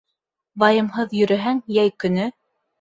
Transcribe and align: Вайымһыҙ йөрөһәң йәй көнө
Вайымһыҙ 0.63 1.15
йөрөһәң 1.21 1.63
йәй 1.77 1.95
көнө 2.07 2.29